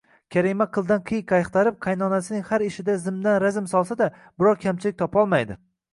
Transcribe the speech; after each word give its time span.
Karima 0.35 0.65
qildan 0.77 1.01
qiyiq 1.09 1.33
axtarib, 1.39 1.77
qaynonasining 1.87 2.45
har 2.53 2.65
ishiga 2.69 2.95
zimdan 3.05 3.37
razm 3.45 3.69
solsa-da, 3.75 4.09
biror 4.41 4.63
kamchilik 4.65 4.99
topolmaydi 5.03 5.59